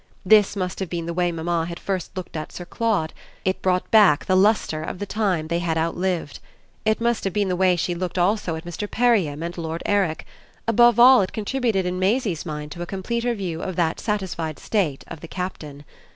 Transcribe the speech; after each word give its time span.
This 0.25 0.55
must 0.55 0.79
have 0.79 0.89
been 0.89 1.05
the 1.05 1.13
way 1.13 1.31
mamma 1.31 1.67
had 1.67 1.79
first 1.79 2.17
looked 2.17 2.35
at 2.35 2.51
Sir 2.51 2.65
Claude; 2.65 3.13
it 3.45 3.61
brought 3.61 3.91
back 3.91 4.25
the 4.25 4.35
lustre 4.35 4.81
of 4.81 4.97
the 4.97 5.05
time 5.05 5.47
they 5.47 5.59
had 5.59 5.77
outlived. 5.77 6.39
It 6.85 6.99
must 6.99 7.23
have 7.23 7.33
been 7.33 7.49
the 7.49 7.55
way 7.55 7.75
she 7.75 7.93
looked 7.93 8.17
also 8.17 8.55
at 8.55 8.65
Mr. 8.65 8.89
Perriam 8.89 9.43
and 9.43 9.55
Lord 9.59 9.83
Eric; 9.85 10.25
above 10.67 10.99
all 10.99 11.21
it 11.21 11.33
contributed 11.33 11.85
in 11.85 11.99
Maisie's 11.99 12.47
mind 12.47 12.71
to 12.71 12.81
a 12.81 12.87
completer 12.87 13.35
view 13.35 13.61
of 13.61 13.75
that 13.75 13.99
satisfied 13.99 14.57
state 14.57 15.03
of 15.07 15.19
the 15.21 15.27
Captain. 15.27 15.85